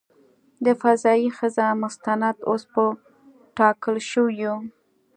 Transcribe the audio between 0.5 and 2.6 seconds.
د "فضايي ښځه" مستند